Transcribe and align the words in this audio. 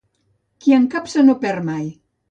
Qui 0.63 0.73
escapça 0.79 1.27
no 1.29 1.39
perd 1.47 1.73
mai. 1.73 1.89